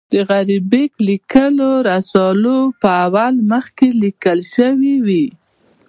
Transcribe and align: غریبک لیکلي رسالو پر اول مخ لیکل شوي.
غریبک 0.29 0.91
لیکلي 1.07 1.71
رسالو 1.89 2.57
پر 2.81 2.89
اول 3.03 3.33
مخ 3.49 3.65
لیکل 4.03 4.39
شوي. 4.53 5.25